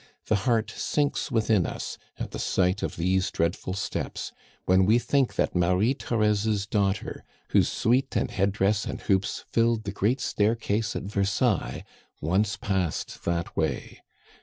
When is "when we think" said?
4.65-5.35